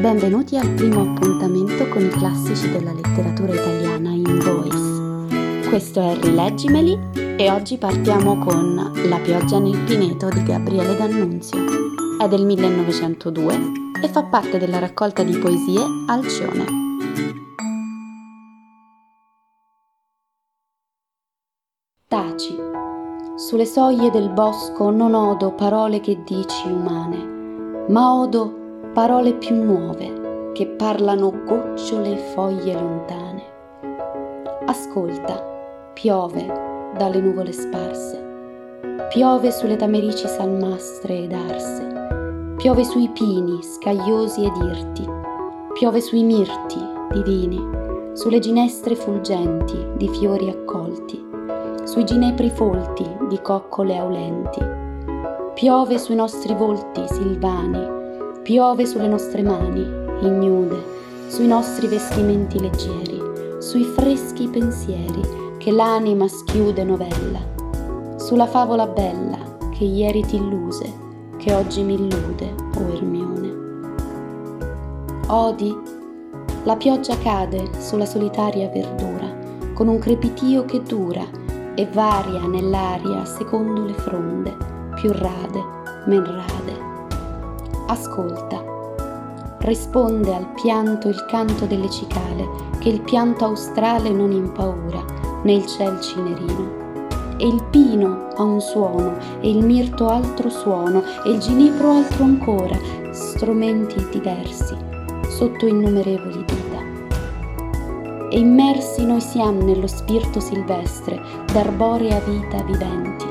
[0.00, 5.68] Benvenuti al primo appuntamento con i classici della letteratura italiana in voice.
[5.68, 6.96] Questo è Rileggimeli
[7.36, 11.58] e oggi partiamo con La pioggia nel pineto di Gabriele D'Annunzio.
[12.16, 13.58] È del 1902
[14.00, 16.64] e fa parte della raccolta di poesie Alcione.
[22.06, 22.56] Taci.
[23.34, 28.57] Sulle soglie del bosco non odo parole che dici umane, ma odo
[28.98, 33.42] parole più nuove che parlano gocciole e foglie lontane.
[34.66, 35.40] Ascolta,
[35.92, 44.56] piove dalle nuvole sparse, piove sulle tamerici salmastre ed arse, piove sui pini scagliosi ed
[44.56, 45.08] irti,
[45.74, 46.80] piove sui mirti
[47.12, 47.64] divini,
[48.14, 51.24] sulle ginestre fulgenti di fiori accolti,
[51.84, 54.60] sui ginepri folti di coccole aulenti,
[55.54, 57.97] piove sui nostri volti silvani,
[58.48, 59.82] Piove sulle nostre mani,
[60.22, 60.82] ignude,
[61.26, 63.20] sui nostri vestimenti leggeri,
[63.58, 65.20] sui freschi pensieri
[65.58, 67.40] che l'anima schiude novella,
[68.16, 69.36] sulla favola bella
[69.76, 70.90] che ieri ti illuse,
[71.36, 73.56] che oggi mi illude, o oh Ermione.
[75.26, 75.76] Odi,
[76.64, 79.30] la pioggia cade sulla solitaria verdura,
[79.74, 81.26] con un crepitio che dura
[81.74, 84.56] e varia nell'aria secondo le fronde,
[84.94, 85.62] più rade,
[86.06, 86.87] men rade
[87.88, 88.64] ascolta.
[89.58, 95.04] Risponde al pianto il canto delle cicale, che il pianto australe non impaura,
[95.42, 96.86] né il ciel cinerino.
[97.36, 102.24] E il pino ha un suono, e il mirto altro suono, e il ginepro altro
[102.24, 102.78] ancora,
[103.10, 104.76] strumenti diversi,
[105.28, 106.66] sotto innumerevoli dita.
[108.30, 111.20] E immersi noi siamo nello spirito silvestre,
[111.52, 113.26] d'arborea vita viventi,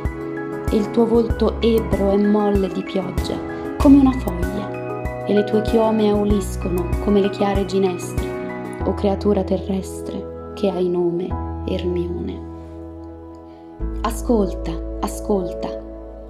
[0.72, 3.47] e il tuo volto ebro e molle di pioggia,
[3.78, 10.52] come una foglia, e le tue chiome auliscono come le chiare ginestre, o creatura terrestre
[10.56, 12.46] che hai nome Ermione.
[14.01, 15.69] Ascolta, ascolta,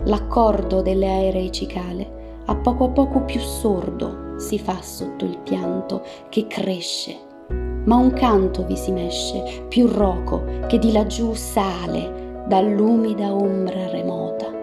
[0.04, 6.04] l'accordo delle aerei cicale, a poco a poco più sordo si fa sotto il pianto
[6.30, 7.18] che cresce,
[7.86, 14.57] ma un canto vi si mesce, più roco, che di laggiù sale dall'umida ombra remota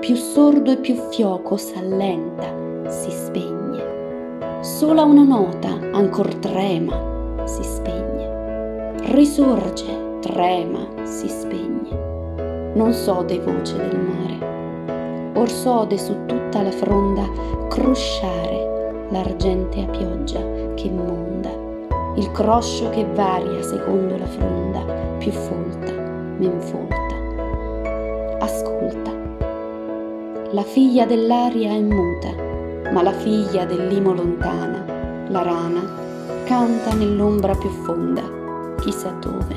[0.00, 4.60] più sordo e più fioco s'allenta, si spegne.
[4.60, 8.94] Sola una nota ancor trema, si spegne.
[9.10, 12.72] Risorge, trema, si spegne.
[12.74, 17.24] Non sode voce del mare, or sode su tutta la fronda
[17.68, 20.40] crosciare l'argentea pioggia
[20.74, 21.50] che monda,
[22.14, 24.80] il croscio che varia secondo la fronda,
[25.18, 25.92] più folta,
[26.38, 27.16] men folta.
[28.38, 29.17] Ascolta
[30.52, 32.32] la figlia dell'aria è muta,
[32.90, 34.82] ma la figlia dell'imo lontana,
[35.28, 35.82] la rana,
[36.44, 38.22] canta nell'ombra più fonda,
[38.80, 39.54] chissà dove,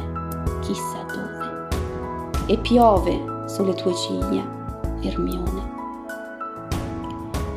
[0.60, 1.68] chissà dove.
[2.48, 4.44] E piove sulle tue ciglia,
[5.00, 5.70] Ermione.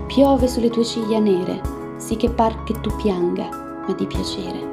[0.06, 1.61] Piove sulle tue ciglia nere,
[1.97, 3.49] sì che par che tu pianga,
[3.84, 4.72] ma di piacere.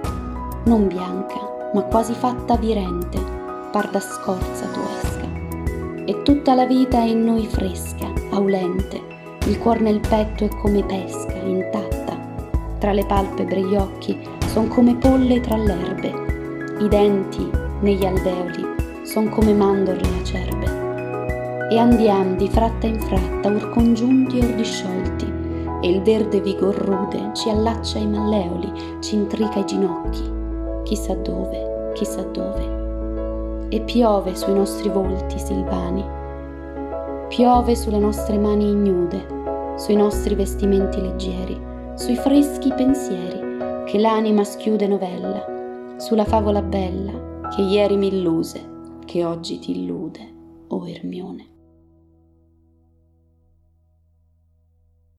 [0.66, 3.20] Non bianca, ma quasi fatta virente,
[3.72, 5.41] par da scorza tu esca.
[6.06, 9.00] E tutta la vita è in noi fresca, aulente,
[9.46, 12.18] il cuor nel petto è come pesca, intatta,
[12.80, 14.18] tra le palpebre gli occhi
[14.48, 16.12] son come polle tra l'erbe,
[16.80, 17.48] i denti
[17.82, 18.66] negli alveoli
[19.04, 21.70] son come mandorle acerbe.
[21.70, 25.32] E andiam di fratta in fratta, or congiunti or disciolti,
[25.82, 30.24] e il verde vigor rude ci allaccia i malleoli, ci intrica i ginocchi,
[30.84, 32.91] chissà dove, chissà dove.
[33.74, 36.20] E piove sui nostri volti silvani,
[37.32, 39.26] Piove sulle nostre mani ignude,
[39.78, 41.58] sui nostri vestimenti leggeri,
[41.96, 48.62] sui freschi pensieri che l'anima schiude novella, sulla favola bella che ieri mi illuse,
[49.06, 50.20] che oggi ti illude,
[50.68, 51.51] o Ermione.